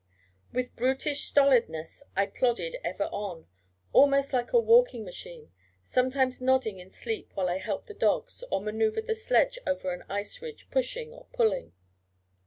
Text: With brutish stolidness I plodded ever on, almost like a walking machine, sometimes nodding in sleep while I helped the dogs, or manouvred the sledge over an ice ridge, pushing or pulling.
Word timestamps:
With 0.51 0.75
brutish 0.75 1.21
stolidness 1.25 2.01
I 2.15 2.25
plodded 2.25 2.75
ever 2.83 3.03
on, 3.11 3.45
almost 3.93 4.33
like 4.33 4.51
a 4.51 4.59
walking 4.59 5.05
machine, 5.05 5.51
sometimes 5.83 6.41
nodding 6.41 6.79
in 6.79 6.89
sleep 6.89 7.29
while 7.35 7.47
I 7.49 7.59
helped 7.59 7.85
the 7.85 7.93
dogs, 7.93 8.43
or 8.49 8.61
manouvred 8.61 9.05
the 9.05 9.13
sledge 9.13 9.59
over 9.67 9.93
an 9.93 10.03
ice 10.09 10.41
ridge, 10.41 10.67
pushing 10.71 11.13
or 11.13 11.27
pulling. 11.33 11.73